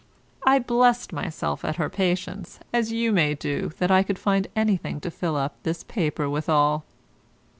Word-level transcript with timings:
I 0.43 0.57
blest 0.57 1.13
myself 1.13 1.63
at 1.63 1.75
her 1.75 1.87
patience, 1.87 2.57
as 2.73 2.91
you 2.91 3.11
may 3.11 3.35
do 3.35 3.69
that 3.77 3.91
I 3.91 4.01
could 4.01 4.17
find 4.17 4.47
anything 4.55 4.99
to 5.01 5.11
fill 5.11 5.35
up 5.35 5.53
this 5.61 5.83
paper 5.83 6.27
withal. 6.27 6.83